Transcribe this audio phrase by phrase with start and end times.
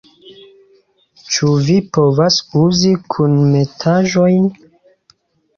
[1.33, 4.49] -Ĉu vi povas uzi kunmetaĵojn?